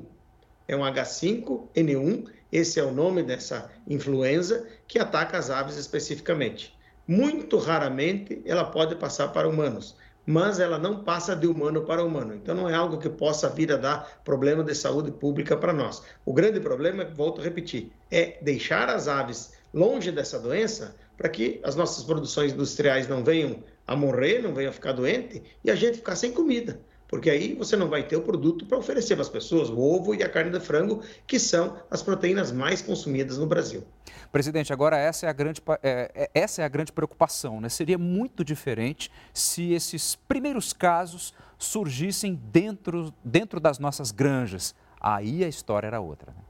É 0.69 0.77
um 0.77 0.83
H5N1, 0.83 2.31
esse 2.53 2.79
é 2.79 2.85
o 2.85 2.93
nome 2.93 3.25
dessa 3.25 3.69
influenza 3.85 4.65
que 4.87 5.01
ataca 5.01 5.39
as 5.39 5.51
aves 5.51 5.77
especificamente. 5.77 6.73
Muito 7.05 7.59
raramente 7.59 8.41
ela 8.45 8.65
pode 8.65 8.95
passar 8.95 9.29
para 9.29 9.49
humanos, 9.49 9.97
mas 10.27 10.59
ela 10.59 10.79
não 10.79 11.05
passa 11.05 11.37
de 11.37 11.47
humano 11.47 11.83
para 11.83 12.03
humano. 12.03 12.35
Então 12.35 12.55
não 12.55 12.69
é 12.69 12.75
algo 12.75 12.99
que 12.99 13.09
possa 13.09 13.49
vir 13.49 13.73
a 13.73 13.77
dar 13.77 14.21
problema 14.25 14.65
de 14.65 14.75
saúde 14.75 15.13
pública 15.13 15.57
para 15.57 15.73
nós. 15.73 16.03
O 16.25 16.33
grande 16.33 16.59
problema, 16.59 17.05
volto 17.05 17.41
a 17.41 17.45
repetir, 17.45 17.93
é 18.11 18.37
deixar 18.43 18.91
as 18.91 19.07
aves 19.07 19.53
longe 19.73 20.11
dessa 20.11 20.39
doença, 20.39 20.97
para 21.17 21.29
que 21.29 21.61
as 21.63 21.77
nossas 21.77 22.03
produções 22.03 22.53
industriais 22.53 23.09
não 23.09 23.23
venham 23.23 23.63
a 23.87 23.95
morrer, 23.95 24.43
não 24.43 24.53
venham 24.53 24.71
a 24.71 24.73
ficar 24.73 24.93
doente 24.93 25.43
e 25.65 25.71
a 25.71 25.75
gente 25.75 25.99
ficar 25.99 26.17
sem 26.17 26.33
comida. 26.33 26.81
Porque 27.09 27.31
aí 27.31 27.55
você 27.55 27.77
não 27.77 27.89
vai 27.89 28.03
ter 28.03 28.17
o 28.17 28.23
produto 28.23 28.67
para 28.67 28.77
oferecer 28.79 29.15
para 29.15 29.23
as 29.23 29.29
pessoas, 29.29 29.71
o 29.71 29.79
ovo 29.79 30.15
e 30.15 30.23
a 30.23 30.29
carne 30.29 30.51
de 30.51 30.61
frango, 30.61 31.03
que 31.27 31.39
são 31.39 31.77
as 31.91 32.03
proteínas 32.03 32.51
mais 32.51 32.83
consumidas 32.83 33.39
no 33.39 33.47
Brasil. 33.47 33.85
Presidente, 34.33 34.73
agora 34.73 34.97
essa 34.97 35.27
é 35.27 35.29
a 35.29 35.33
grande, 35.33 35.63
é, 35.83 36.11
é, 36.15 36.31
essa 36.35 36.63
é 36.63 36.65
a 36.65 36.69
grande 36.69 36.93
preocupação. 36.93 37.61
Né? 37.61 37.69
Seria 37.69 37.97
muito 37.97 38.45
diferente 38.45 39.11
se 39.33 39.73
esses 39.73 40.17
primeiros 40.29 40.73
casos 40.73 41.33
surgissem 41.59 42.41
dentro, 42.53 43.15
dentro 43.25 43.61
das 43.61 43.79
nossas 43.79 44.11
granjas. 44.11 44.75
Aí 45.01 45.45
a 45.45 45.49
história 45.49 45.87
era 45.87 46.01
outra. 46.01 46.33
Né? 46.33 46.43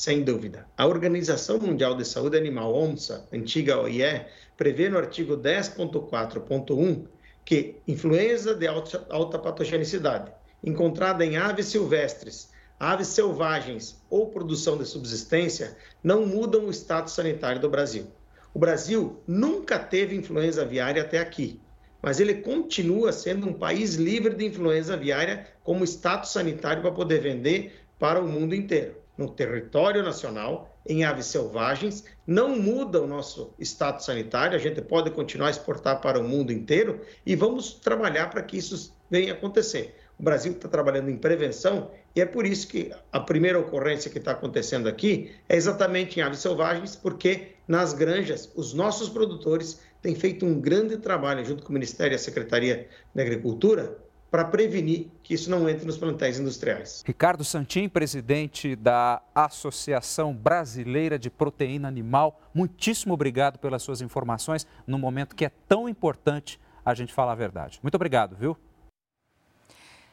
sem 0.00 0.24
dúvida. 0.24 0.66
A 0.78 0.86
Organização 0.86 1.58
Mundial 1.58 1.94
de 1.94 2.06
Saúde 2.06 2.34
Animal, 2.34 2.74
OMSA, 2.74 3.28
antiga 3.30 3.78
OIE, 3.78 4.24
prevê 4.56 4.88
no 4.88 4.96
artigo 4.96 5.36
10.4.1 5.36 7.04
que 7.44 7.76
influenza 7.86 8.54
de 8.54 8.66
alta, 8.66 9.06
alta 9.10 9.38
patogenicidade, 9.38 10.32
encontrada 10.62 11.24
em 11.24 11.36
aves 11.36 11.66
silvestres, 11.66 12.50
aves 12.78 13.08
selvagens 13.08 14.00
ou 14.08 14.30
produção 14.30 14.78
de 14.78 14.86
subsistência, 14.86 15.76
não 16.02 16.24
mudam 16.24 16.66
o 16.66 16.70
status 16.70 17.12
sanitário 17.12 17.60
do 17.60 17.68
Brasil. 17.68 18.06
O 18.54 18.58
Brasil 18.58 19.22
nunca 19.26 19.78
teve 19.78 20.16
influenza 20.16 20.62
aviária 20.62 21.02
até 21.02 21.18
aqui, 21.18 21.60
mas 22.02 22.18
ele 22.18 22.34
continua 22.34 23.12
sendo 23.12 23.48
um 23.48 23.52
país 23.52 23.94
livre 23.94 24.34
de 24.34 24.46
influenza 24.46 24.94
aviária 24.94 25.46
como 25.62 25.84
status 25.84 26.32
sanitário 26.32 26.82
para 26.82 26.92
poder 26.92 27.20
vender 27.20 27.80
para 27.98 28.20
o 28.20 28.26
mundo 28.26 28.54
inteiro 28.54 28.96
no 29.20 29.28
território 29.28 30.02
nacional, 30.02 30.69
em 30.86 31.04
aves 31.04 31.26
selvagens, 31.26 32.04
não 32.26 32.58
muda 32.58 33.00
o 33.00 33.06
nosso 33.06 33.52
status 33.58 34.06
sanitário, 34.06 34.56
a 34.56 34.60
gente 34.60 34.80
pode 34.80 35.10
continuar 35.10 35.48
a 35.48 35.50
exportar 35.50 36.00
para 36.00 36.18
o 36.18 36.24
mundo 36.24 36.52
inteiro 36.52 37.00
e 37.24 37.36
vamos 37.36 37.74
trabalhar 37.74 38.30
para 38.30 38.42
que 38.42 38.56
isso 38.56 38.94
venha 39.10 39.32
acontecer. 39.32 39.94
O 40.18 40.22
Brasil 40.22 40.52
está 40.52 40.68
trabalhando 40.68 41.10
em 41.10 41.16
prevenção 41.16 41.90
e 42.14 42.20
é 42.20 42.26
por 42.26 42.44
isso 42.44 42.68
que 42.68 42.92
a 43.10 43.20
primeira 43.20 43.58
ocorrência 43.58 44.10
que 44.10 44.18
está 44.18 44.32
acontecendo 44.32 44.88
aqui 44.88 45.32
é 45.48 45.56
exatamente 45.56 46.18
em 46.18 46.22
aves 46.22 46.40
selvagens, 46.40 46.94
porque 46.94 47.52
nas 47.66 47.94
granjas 47.94 48.50
os 48.54 48.74
nossos 48.74 49.08
produtores 49.08 49.80
têm 50.02 50.14
feito 50.14 50.44
um 50.44 50.60
grande 50.60 50.98
trabalho 50.98 51.44
junto 51.44 51.62
com 51.62 51.70
o 51.70 51.72
Ministério 51.72 52.14
e 52.14 52.16
a 52.16 52.18
Secretaria 52.18 52.88
da 53.14 53.22
Agricultura 53.22 53.96
para 54.30 54.44
prevenir 54.44 55.08
que 55.22 55.34
isso 55.34 55.50
não 55.50 55.68
entre 55.68 55.84
nos 55.84 55.98
plantéis 55.98 56.38
industriais. 56.38 57.02
Ricardo 57.04 57.44
Santin, 57.44 57.88
presidente 57.88 58.76
da 58.76 59.20
Associação 59.34 60.32
Brasileira 60.32 61.18
de 61.18 61.28
Proteína 61.28 61.88
Animal, 61.88 62.40
muitíssimo 62.54 63.12
obrigado 63.12 63.58
pelas 63.58 63.82
suas 63.82 64.00
informações 64.00 64.66
no 64.86 64.98
momento 64.98 65.34
que 65.34 65.44
é 65.44 65.50
tão 65.68 65.88
importante 65.88 66.60
a 66.84 66.94
gente 66.94 67.12
falar 67.12 67.32
a 67.32 67.36
verdade. 67.36 67.80
Muito 67.82 67.94
obrigado, 67.96 68.36
viu? 68.36 68.56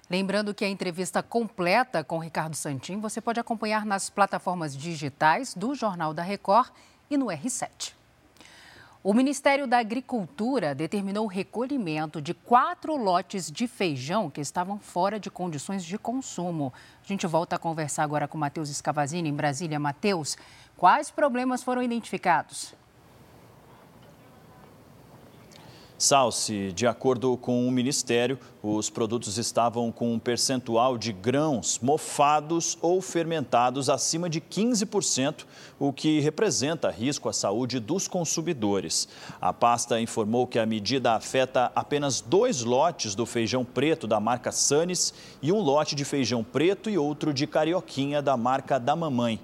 Lembrando 0.09 0.53
que 0.53 0.63
a 0.63 0.69
entrevista 0.69 1.21
completa 1.21 2.03
com 2.03 2.17
Ricardo 2.17 2.55
Santin 2.55 2.99
você 2.99 3.19
pode 3.19 3.39
acompanhar 3.39 3.85
nas 3.85 4.09
plataformas 4.09 4.75
digitais 4.75 5.53
do 5.53 5.75
Jornal 5.75 6.13
da 6.13 6.23
Record 6.23 6.69
e 7.09 7.17
no 7.17 7.25
R7. 7.25 7.96
O 9.09 9.13
Ministério 9.13 9.65
da 9.65 9.77
Agricultura 9.77 10.75
determinou 10.75 11.23
o 11.23 11.29
recolhimento 11.29 12.21
de 12.21 12.33
quatro 12.33 12.97
lotes 12.97 13.49
de 13.49 13.65
feijão 13.65 14.29
que 14.29 14.41
estavam 14.41 14.79
fora 14.79 15.17
de 15.17 15.31
condições 15.31 15.85
de 15.85 15.97
consumo. 15.97 16.73
A 17.01 17.07
gente 17.07 17.25
volta 17.25 17.55
a 17.55 17.59
conversar 17.59 18.03
agora 18.03 18.27
com 18.27 18.37
Matheus 18.37 18.69
Escavazini, 18.69 19.29
em 19.29 19.33
Brasília. 19.33 19.79
Matheus, 19.79 20.35
quais 20.75 21.09
problemas 21.09 21.63
foram 21.63 21.81
identificados? 21.81 22.75
Salsi, 25.97 26.71
de 26.73 26.85
acordo 26.85 27.35
com 27.37 27.67
o 27.67 27.71
Ministério, 27.71 28.37
os 28.61 28.87
produtos 28.87 29.39
estavam 29.39 29.91
com 29.91 30.13
um 30.13 30.19
percentual 30.19 30.95
de 30.95 31.11
grãos 31.11 31.79
mofados 31.81 32.77
ou 32.83 33.01
fermentados 33.01 33.89
acima 33.89 34.29
de 34.29 34.39
15%, 34.39 35.45
o 35.79 35.91
que 35.91 36.19
representa 36.19 36.91
risco 36.91 37.29
à 37.29 37.33
saúde 37.33 37.79
dos 37.79 38.07
consumidores. 38.07 39.07
A 39.41 39.51
pasta 39.51 39.99
informou 39.99 40.45
que 40.45 40.59
a 40.59 40.67
medida 40.67 41.13
afeta 41.13 41.71
apenas 41.73 42.21
dois 42.21 42.63
lotes 42.63 43.15
do 43.15 43.25
feijão 43.25 43.65
preto 43.65 44.05
da 44.05 44.19
marca 44.19 44.51
Sanes 44.51 45.11
e 45.41 45.51
um 45.51 45.59
lote 45.59 45.95
de 45.95 46.05
feijão 46.05 46.43
preto 46.43 46.91
e 46.91 46.97
outro 46.97 47.33
de 47.33 47.47
carioquinha 47.47 48.21
da 48.21 48.37
marca 48.37 48.79
da 48.79 48.95
Mamãe. 48.95 49.39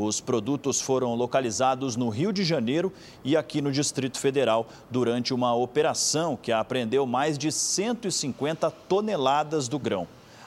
Os 0.00 0.20
produtos 0.20 0.80
foram 0.80 1.16
localizados 1.16 1.96
no 1.96 2.08
Rio 2.08 2.32
de 2.32 2.44
Janeiro 2.44 2.92
e 3.24 3.36
aqui 3.36 3.60
no 3.60 3.72
Distrito 3.72 4.16
Federal 4.16 4.68
durante 4.88 5.34
uma 5.34 5.52
operação 5.52 6.36
que 6.40 6.52
apreendeu 6.52 7.04
mais 7.04 7.36
de 7.36 7.50
150 7.50 8.70
toneladas 8.70 9.66
do 9.66 9.76
grão. 9.76 10.06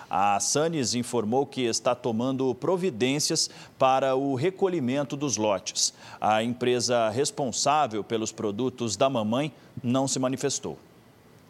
A 0.10 0.39
Sanes 0.39 0.96
informou 0.96 1.46
que 1.46 1.63
está 1.63 1.93
tomando 1.93 2.55
providências 2.55 3.50
para 3.77 4.15
o 4.15 4.36
recolhimento 4.36 5.17
dos 5.17 5.36
lotes. 5.36 5.93
A 6.22 6.41
empresa 6.41 7.10
responsável 7.10 8.05
pelos 8.05 8.31
produtos 8.31 8.96
da 8.96 9.10
mamãe 9.10 9.53
não 9.84 10.08
se 10.08 10.17
manifestou. 10.17 10.77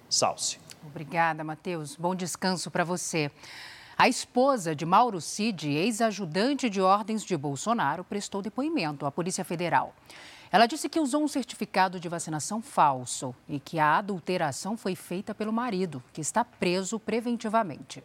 Salce. 0.10 0.58
Obrigada, 0.84 1.44
Matheus. 1.44 1.96
Bom 1.96 2.16
descanso 2.16 2.72
para 2.72 2.84
você. 2.84 3.30
A 4.02 4.10
esposa 4.10 4.76
de 4.76 4.84
Mauro 4.84 5.22
Cid, 5.22 5.70
ex-ajudante 5.70 6.72
de 6.72 6.82
ordens 6.82 7.24
de 7.24 7.38
Bolsonaro, 7.38 8.04
prestou 8.04 8.42
depoimento 8.42 9.06
à 9.06 9.12
Polícia 9.12 9.46
Federal. 9.46 9.94
Ela 10.52 10.66
disse 10.66 10.90
que 10.90 11.00
usou 11.00 11.24
um 11.24 11.28
certificado 11.28 12.00
de 12.00 12.10
vacinação 12.10 12.64
falso 12.64 13.36
e 13.48 13.60
que 13.60 13.78
a 13.78 14.00
adulteração 14.00 14.76
foi 14.76 14.96
feita 14.96 15.36
pelo 15.36 15.54
marido, 15.54 16.02
que 16.12 16.20
está 16.20 16.44
preso 16.44 17.00
preventivamente. 17.00 18.04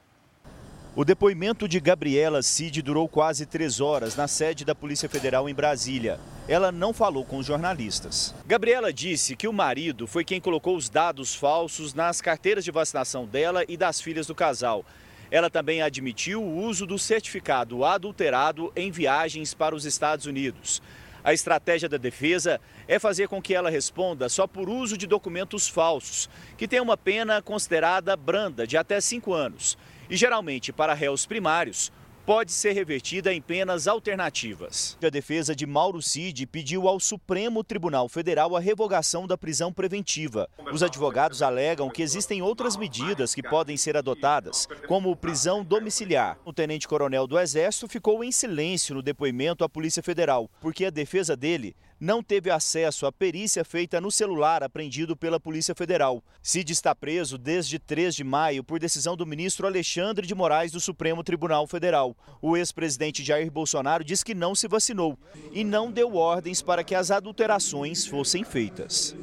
O 0.94 1.02
depoimento 1.02 1.66
de 1.66 1.80
Gabriela 1.80 2.42
Cid 2.42 2.82
durou 2.82 3.08
quase 3.08 3.46
três 3.46 3.80
horas 3.80 4.14
na 4.14 4.28
sede 4.28 4.66
da 4.66 4.74
Polícia 4.74 5.08
Federal 5.08 5.48
em 5.48 5.54
Brasília. 5.54 6.20
Ela 6.46 6.70
não 6.70 6.92
falou 6.92 7.24
com 7.24 7.38
os 7.38 7.46
jornalistas. 7.46 8.34
Gabriela 8.46 8.92
disse 8.92 9.34
que 9.34 9.48
o 9.48 9.52
marido 9.52 10.06
foi 10.06 10.26
quem 10.26 10.42
colocou 10.42 10.76
os 10.76 10.90
dados 10.90 11.34
falsos 11.34 11.94
nas 11.94 12.20
carteiras 12.20 12.66
de 12.66 12.70
vacinação 12.70 13.24
dela 13.24 13.64
e 13.66 13.78
das 13.78 13.98
filhas 13.98 14.26
do 14.26 14.34
casal. 14.34 14.84
Ela 15.30 15.50
também 15.50 15.82
admitiu 15.82 16.42
o 16.42 16.56
uso 16.64 16.86
do 16.86 16.98
certificado 16.98 17.84
adulterado 17.84 18.72
em 18.76 18.90
viagens 18.90 19.54
para 19.54 19.74
os 19.74 19.84
Estados 19.84 20.26
Unidos. 20.26 20.82
A 21.26 21.32
estratégia 21.32 21.88
da 21.88 21.96
defesa 21.96 22.60
é 22.86 23.00
fazer 23.00 23.26
com 23.26 23.42
que 23.42 23.52
ela 23.52 23.68
responda 23.68 24.28
só 24.28 24.46
por 24.46 24.68
uso 24.68 24.96
de 24.96 25.08
documentos 25.08 25.66
falsos, 25.66 26.30
que 26.56 26.68
tem 26.68 26.80
uma 26.80 26.96
pena 26.96 27.42
considerada 27.42 28.16
branda 28.16 28.64
de 28.64 28.76
até 28.76 29.00
cinco 29.00 29.34
anos. 29.34 29.76
E 30.08 30.16
geralmente, 30.16 30.72
para 30.72 30.94
réus 30.94 31.26
primários, 31.26 31.90
pode 32.26 32.50
ser 32.50 32.72
revertida 32.72 33.32
em 33.32 33.40
penas 33.40 33.86
alternativas. 33.86 34.98
A 35.00 35.08
defesa 35.08 35.54
de 35.54 35.64
Mauro 35.64 36.02
Cid 36.02 36.44
pediu 36.48 36.88
ao 36.88 36.98
Supremo 36.98 37.62
Tribunal 37.62 38.08
Federal 38.08 38.56
a 38.56 38.60
revogação 38.60 39.28
da 39.28 39.38
prisão 39.38 39.72
preventiva. 39.72 40.50
Os 40.72 40.82
advogados 40.82 41.40
alegam 41.40 41.88
que 41.88 42.02
existem 42.02 42.42
outras 42.42 42.76
medidas 42.76 43.32
que 43.32 43.44
podem 43.44 43.76
ser 43.76 43.96
adotadas, 43.96 44.66
como 44.88 45.14
prisão 45.14 45.62
domiciliar. 45.62 46.36
O 46.44 46.52
tenente-coronel 46.52 47.28
do 47.28 47.38
Exército 47.38 47.86
ficou 47.86 48.24
em 48.24 48.32
silêncio 48.32 48.96
no 48.96 49.02
depoimento 49.02 49.62
à 49.62 49.68
Polícia 49.68 50.02
Federal, 50.02 50.50
porque 50.60 50.84
a 50.84 50.90
defesa 50.90 51.36
dele 51.36 51.76
não 51.98 52.22
teve 52.22 52.50
acesso 52.50 53.06
à 53.06 53.12
perícia 53.12 53.64
feita 53.64 54.00
no 54.00 54.10
celular 54.10 54.62
apreendido 54.62 55.16
pela 55.16 55.40
Polícia 55.40 55.74
Federal. 55.74 56.22
Cid 56.42 56.72
está 56.72 56.94
preso 56.94 57.38
desde 57.38 57.78
3 57.78 58.14
de 58.14 58.24
maio 58.24 58.62
por 58.62 58.78
decisão 58.78 59.16
do 59.16 59.26
ministro 59.26 59.66
Alexandre 59.66 60.26
de 60.26 60.34
Moraes 60.34 60.72
do 60.72 60.80
Supremo 60.80 61.24
Tribunal 61.24 61.66
Federal. 61.66 62.16
O 62.40 62.56
ex-presidente 62.56 63.24
Jair 63.24 63.50
Bolsonaro 63.50 64.04
diz 64.04 64.22
que 64.22 64.34
não 64.34 64.54
se 64.54 64.68
vacinou 64.68 65.18
e 65.52 65.64
não 65.64 65.90
deu 65.90 66.16
ordens 66.16 66.62
para 66.62 66.84
que 66.84 66.94
as 66.94 67.10
adulterações 67.10 68.06
fossem 68.06 68.44
feitas. 68.44 69.14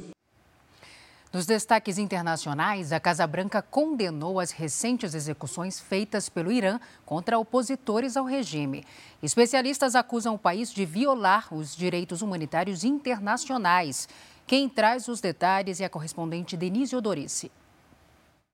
Nos 1.34 1.46
destaques 1.46 1.98
internacionais, 1.98 2.92
a 2.92 3.00
Casa 3.00 3.26
Branca 3.26 3.60
condenou 3.60 4.38
as 4.38 4.52
recentes 4.52 5.16
execuções 5.16 5.80
feitas 5.80 6.28
pelo 6.28 6.52
Irã 6.52 6.78
contra 7.04 7.36
opositores 7.36 8.16
ao 8.16 8.24
regime. 8.24 8.84
Especialistas 9.20 9.96
acusam 9.96 10.36
o 10.36 10.38
país 10.38 10.72
de 10.72 10.84
violar 10.84 11.52
os 11.52 11.74
direitos 11.74 12.22
humanitários 12.22 12.84
internacionais. 12.84 14.08
Quem 14.46 14.68
traz 14.68 15.08
os 15.08 15.20
detalhes 15.20 15.80
é 15.80 15.86
a 15.86 15.90
correspondente 15.90 16.56
Denise 16.56 16.94
Odorice. 16.94 17.50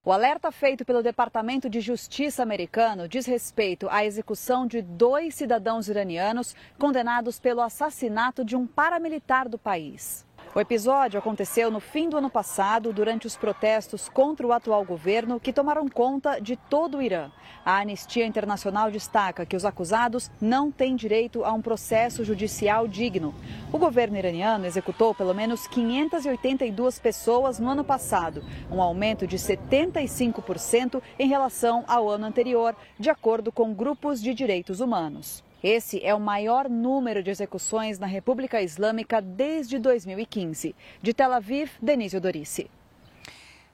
O 0.03 0.11
alerta 0.11 0.51
feito 0.51 0.83
pelo 0.83 1.03
Departamento 1.03 1.69
de 1.69 1.83
Justiça 1.83 2.43
americano 2.43 3.07
diz 3.07 3.27
respeito 3.27 3.91
à 3.91 4.07
execução 4.07 4.67
de 4.67 4.81
dois 4.81 5.35
cidadãos 5.35 5.87
iranianos 5.87 6.57
condenados 6.79 7.39
pelo 7.39 7.61
assassinato 7.61 8.43
de 8.43 8.57
um 8.57 8.67
paramilitar 8.67 9.51
do 9.51 9.59
país. 9.59 10.25
O 10.53 10.59
episódio 10.59 11.17
aconteceu 11.17 11.71
no 11.71 11.79
fim 11.79 12.09
do 12.09 12.17
ano 12.17 12.29
passado, 12.29 12.93
durante 12.93 13.25
os 13.25 13.37
protestos 13.37 14.09
contra 14.09 14.45
o 14.45 14.53
atual 14.53 14.85
governo, 14.85 15.39
que 15.39 15.53
tomaram 15.53 15.89
conta 15.89 16.41
de 16.41 16.57
todo 16.57 16.99
o 16.99 17.03
Irã. 17.03 17.31
A 17.65 17.79
Anistia 17.79 18.27
Internacional 18.27 18.91
destaca 18.91 19.47
que 19.47 19.55
os 19.55 19.65
acusados 19.65 20.29
não 20.41 20.73
têm 20.73 20.97
direito 20.97 21.45
a 21.45 21.53
um 21.53 21.63
processo 21.63 22.25
judicial 22.25 22.89
digno. 22.89 23.33
O 23.73 23.79
governo 23.79 24.17
iraniano 24.17 24.67
executou 24.67 25.15
pelo 25.15 25.33
menos 25.33 25.69
582 25.69 26.99
pessoas 26.99 27.61
no 27.61 27.69
ano 27.69 27.85
passado, 27.85 28.43
um 28.73 28.83
aumento 28.83 29.29
de 29.29 29.37
75% 29.37 31.01
em 31.17 31.29
relação 31.29 31.85
ao 31.87 32.09
ano 32.09 32.27
anterior, 32.27 32.75
de 32.99 33.09
acordo 33.09 33.53
com 33.53 33.73
grupos 33.73 34.21
de 34.21 34.35
direitos 34.35 34.81
humanos. 34.81 35.45
Esse 35.63 36.03
é 36.03 36.15
o 36.15 36.21
maior 36.21 36.71
número 36.71 37.23
de 37.23 37.31
execuções 37.31 37.99
na 37.99 38.07
República 38.07 38.63
Islâmica 38.63 39.21
desde 39.21 39.79
2015. 39.79 40.75
De 41.03 41.13
Tel 41.13 41.33
Aviv, 41.35 41.73
Denise 41.83 42.17
Odorice. 42.17 42.71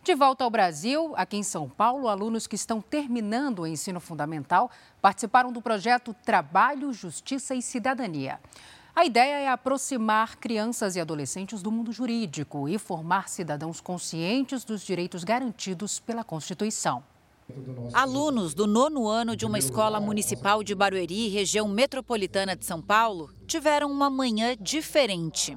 De 0.02 0.12
volta 0.14 0.42
ao 0.42 0.50
Brasil, 0.50 1.14
aqui 1.16 1.36
em 1.36 1.44
São 1.44 1.68
Paulo, 1.68 2.08
alunos 2.08 2.48
que 2.48 2.56
estão 2.56 2.80
terminando 2.80 3.60
o 3.60 3.66
ensino 3.66 4.00
fundamental 4.00 4.68
participaram 5.00 5.52
do 5.52 5.62
projeto 5.62 6.14
Trabalho, 6.24 6.92
Justiça 6.92 7.54
e 7.54 7.62
Cidadania. 7.62 8.40
A 8.94 9.04
ideia 9.04 9.38
é 9.38 9.48
aproximar 9.48 10.36
crianças 10.36 10.96
e 10.96 11.00
adolescentes 11.00 11.62
do 11.62 11.70
mundo 11.70 11.92
jurídico 11.92 12.68
e 12.68 12.78
formar 12.78 13.28
cidadãos 13.28 13.80
conscientes 13.80 14.64
dos 14.64 14.82
direitos 14.82 15.22
garantidos 15.22 16.00
pela 16.00 16.24
Constituição. 16.24 17.04
Alunos 17.92 18.54
do 18.54 18.66
nono 18.66 19.06
ano 19.06 19.36
de 19.36 19.46
uma 19.46 19.58
escola 19.58 20.00
municipal 20.00 20.64
de 20.64 20.74
Barueri, 20.74 21.28
região 21.28 21.68
metropolitana 21.68 22.56
de 22.56 22.64
São 22.64 22.82
Paulo, 22.82 23.30
tiveram 23.46 23.90
uma 23.90 24.10
manhã 24.10 24.56
diferente. 24.60 25.56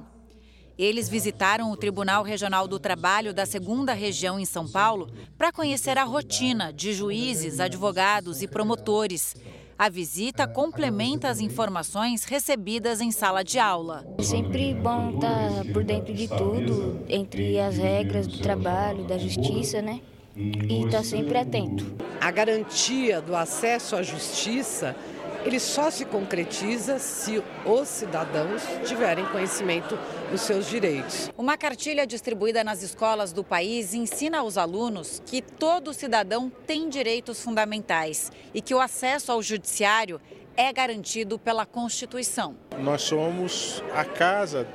Eles 0.78 1.08
visitaram 1.08 1.70
o 1.70 1.76
Tribunal 1.76 2.22
Regional 2.22 2.68
do 2.68 2.78
Trabalho 2.78 3.34
da 3.34 3.44
segunda 3.44 3.92
região 3.92 4.38
em 4.38 4.44
São 4.44 4.68
Paulo 4.68 5.10
para 5.36 5.52
conhecer 5.52 5.98
a 5.98 6.04
rotina 6.04 6.72
de 6.72 6.92
juízes, 6.94 7.58
advogados 7.58 8.40
e 8.40 8.48
promotores. 8.48 9.34
A 9.76 9.88
visita 9.88 10.46
complementa 10.46 11.28
as 11.28 11.40
informações 11.40 12.24
recebidas 12.24 13.00
em 13.00 13.10
sala 13.10 13.42
de 13.42 13.58
aula. 13.58 14.06
É 14.16 14.22
sempre 14.22 14.74
bom 14.74 15.10
estar 15.10 15.72
por 15.72 15.82
dentro 15.82 16.14
de 16.14 16.28
tudo, 16.28 17.04
entre 17.08 17.58
as 17.58 17.76
regras 17.76 18.26
do 18.26 18.38
trabalho, 18.38 19.04
da 19.04 19.18
justiça, 19.18 19.82
né? 19.82 20.00
E 20.40 20.84
está 20.86 21.04
sempre 21.04 21.36
atento. 21.36 21.84
A 22.20 22.30
garantia 22.30 23.20
do 23.20 23.36
acesso 23.36 23.94
à 23.96 24.02
justiça 24.02 24.96
ele 25.44 25.58
só 25.58 25.90
se 25.90 26.04
concretiza 26.04 26.98
se 26.98 27.42
os 27.64 27.88
cidadãos 27.88 28.62
tiverem 28.84 29.24
conhecimento 29.26 29.98
dos 30.30 30.42
seus 30.42 30.68
direitos. 30.68 31.30
Uma 31.36 31.56
cartilha 31.56 32.06
distribuída 32.06 32.62
nas 32.62 32.82
escolas 32.82 33.32
do 33.32 33.42
país 33.42 33.94
ensina 33.94 34.40
aos 34.40 34.58
alunos 34.58 35.22
que 35.24 35.40
todo 35.40 35.94
cidadão 35.94 36.52
tem 36.66 36.90
direitos 36.90 37.42
fundamentais 37.42 38.30
e 38.52 38.60
que 38.60 38.74
o 38.74 38.80
acesso 38.80 39.32
ao 39.32 39.42
judiciário 39.42 40.20
é 40.56 40.70
garantido 40.72 41.38
pela 41.38 41.64
Constituição. 41.64 42.54
Nós 42.78 43.02
somos 43.02 43.82
a 43.94 44.04
casa 44.04 44.66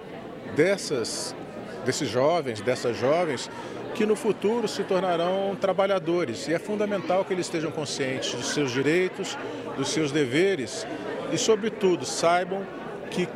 dessas 0.55 1.35
desses 1.85 2.09
jovens, 2.09 2.61
dessas 2.61 2.97
jovens 2.97 3.47
que 3.95 4.05
no 4.05 4.15
futuro 4.15 4.67
se 4.67 4.83
tornarão 4.83 5.57
trabalhadores. 5.59 6.47
E 6.47 6.53
é 6.53 6.59
fundamental 6.59 7.23
que 7.23 7.33
eles 7.33 7.45
estejam 7.45 7.71
conscientes 7.71 8.33
dos 8.33 8.49
seus 8.49 8.71
direitos, 8.71 9.37
dos 9.77 9.87
seus 9.89 10.11
deveres 10.11 10.85
e, 11.31 11.37
sobretudo, 11.37 12.05
saibam 12.05 12.61
que, 13.09 13.27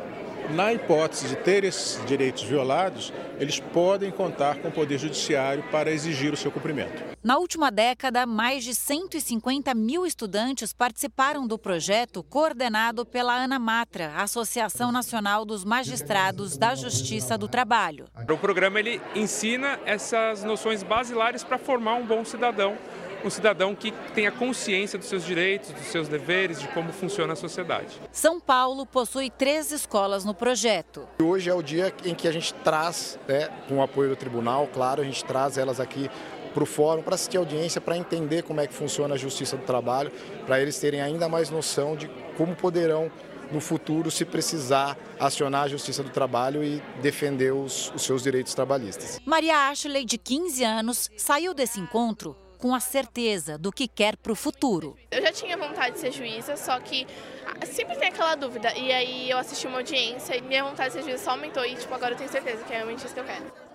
na 0.54 0.72
hipótese 0.72 1.28
de 1.28 1.36
ter 1.36 1.64
esses 1.64 2.04
direitos 2.06 2.42
violados, 2.42 3.12
eles 3.38 3.60
podem 3.60 4.10
contar 4.10 4.58
com 4.58 4.68
o 4.68 4.72
Poder 4.72 4.98
Judiciário 4.98 5.62
para 5.70 5.90
exigir 5.90 6.32
o 6.32 6.36
seu 6.36 6.50
cumprimento. 6.50 7.02
Na 7.22 7.38
última 7.38 7.70
década, 7.70 8.26
mais 8.26 8.64
de 8.64 8.74
150 8.74 9.74
mil 9.74 10.06
estudantes 10.06 10.72
participaram 10.72 11.46
do 11.46 11.58
projeto 11.58 12.22
coordenado 12.22 13.04
pela 13.04 13.34
ANA 13.34 13.58
Matra, 13.58 14.12
Associação 14.16 14.90
Nacional 14.90 15.44
dos 15.44 15.64
Magistrados 15.64 16.56
da 16.56 16.74
Justiça 16.74 17.36
do 17.36 17.48
Trabalho. 17.48 18.06
O 18.28 18.38
programa 18.38 18.78
ele 18.78 19.00
ensina 19.14 19.78
essas 19.84 20.42
noções 20.44 20.82
basilares 20.82 21.44
para 21.44 21.58
formar 21.58 21.94
um 21.94 22.06
bom 22.06 22.24
cidadão 22.24 22.76
um 23.24 23.30
cidadão 23.30 23.74
que 23.74 23.92
tenha 24.14 24.30
consciência 24.30 24.98
dos 24.98 25.08
seus 25.08 25.24
direitos, 25.24 25.70
dos 25.72 25.86
seus 25.86 26.08
deveres, 26.08 26.60
de 26.60 26.68
como 26.68 26.92
funciona 26.92 27.32
a 27.32 27.36
sociedade. 27.36 28.00
São 28.12 28.40
Paulo 28.40 28.86
possui 28.86 29.30
três 29.30 29.72
escolas 29.72 30.24
no 30.24 30.34
projeto. 30.34 31.06
Hoje 31.22 31.50
é 31.50 31.54
o 31.54 31.62
dia 31.62 31.92
em 32.04 32.14
que 32.14 32.26
a 32.26 32.32
gente 32.32 32.52
traz, 32.54 33.18
né, 33.26 33.48
com 33.68 33.76
o 33.76 33.82
apoio 33.82 34.10
do 34.10 34.16
tribunal, 34.16 34.68
claro, 34.72 35.02
a 35.02 35.04
gente 35.04 35.24
traz 35.24 35.58
elas 35.58 35.80
aqui 35.80 36.10
para 36.52 36.62
o 36.62 36.66
fórum, 36.66 37.02
para 37.02 37.14
assistir 37.14 37.36
a 37.36 37.40
audiência, 37.40 37.80
para 37.80 37.96
entender 37.96 38.42
como 38.42 38.60
é 38.60 38.66
que 38.66 38.74
funciona 38.74 39.14
a 39.14 39.18
justiça 39.18 39.56
do 39.56 39.64
trabalho, 39.64 40.10
para 40.46 40.60
eles 40.60 40.78
terem 40.78 41.00
ainda 41.00 41.28
mais 41.28 41.48
noção 41.48 41.94
de 41.94 42.10
como 42.36 42.56
poderão 42.56 43.10
no 43.52 43.60
futuro, 43.60 44.10
se 44.10 44.24
precisar, 44.24 44.96
acionar 45.18 45.64
a 45.64 45.68
Justiça 45.68 46.02
do 46.02 46.10
Trabalho 46.10 46.62
e 46.62 46.80
defender 47.02 47.52
os, 47.52 47.92
os, 47.94 48.02
seus 48.02 48.22
direitos 48.22 48.54
trabalhistas. 48.54 49.20
Maria 49.24 49.68
Ashley, 49.68 50.04
de 50.04 50.16
15 50.16 50.62
anos, 50.62 51.10
saiu 51.16 51.52
desse 51.52 51.80
encontro 51.80 52.36
com 52.60 52.74
a 52.74 52.80
certeza 52.80 53.56
do 53.56 53.72
que 53.72 53.88
quer 53.88 54.16
para 54.16 54.32
o 54.32 54.36
futuro. 54.36 54.96
Eu 55.10 55.22
já 55.22 55.32
tinha 55.32 55.56
vontade 55.56 55.94
de 55.94 56.00
ser 56.00 56.12
juíza, 56.12 56.56
só 56.56 56.78
que 56.78 57.06
ah, 57.46 57.66
sempre 57.66 57.96
tem 57.96 58.08
aquela 58.08 58.34
dúvida. 58.34 58.72
E 58.76 58.92
aí 58.92 59.30
eu 59.30 59.38
assisti 59.38 59.66
uma 59.66 59.78
audiência 59.78 60.36
e 60.36 60.42
minha 60.42 60.62
vontade 60.62 60.90
de 60.90 61.00
ser 61.00 61.02
juíza 61.02 61.24
só 61.24 61.30
aumentou 61.32 61.64
e 61.64 61.74
tipo, 61.74 61.92
agora 61.94 62.12
eu 62.12 62.18
tenho 62.18 62.30
certeza 62.30 62.62
que 62.64 62.72
é 62.72 62.76
realmente 62.76 63.04
isso 63.04 63.14
que 63.14 63.20
eu 63.20 63.24
quero. 63.24 63.70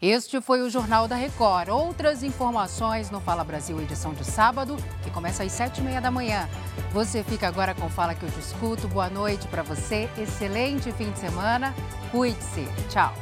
Este 0.00 0.40
foi 0.40 0.60
o 0.62 0.68
Jornal 0.68 1.06
da 1.06 1.14
Record. 1.14 1.68
Outras 1.68 2.24
informações 2.24 3.08
no 3.08 3.20
Fala 3.20 3.44
Brasil, 3.44 3.80
edição 3.80 4.12
de 4.12 4.24
sábado, 4.24 4.76
que 5.04 5.12
começa 5.12 5.44
às 5.44 5.52
sete 5.52 5.80
e 5.80 5.84
meia 5.84 6.00
da 6.00 6.10
manhã. 6.10 6.48
Você 6.92 7.22
fica 7.22 7.46
agora 7.46 7.72
com 7.72 7.88
Fala 7.88 8.12
que 8.12 8.24
eu 8.24 8.30
te 8.30 8.40
escuto. 8.40 8.88
Boa 8.88 9.08
noite 9.08 9.46
para 9.46 9.62
você. 9.62 10.08
Excelente 10.18 10.90
fim 10.90 11.12
de 11.12 11.20
semana. 11.20 11.72
Cuide-se. 12.10 12.66
Tchau. 12.88 13.14